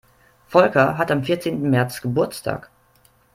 [0.47, 2.71] Volker hat am vierzehnten März Geburtstag.